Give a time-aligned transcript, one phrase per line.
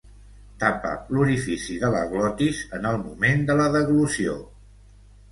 [0.61, 4.33] Tapa l'orifici de la glotis en el moment de la deglució.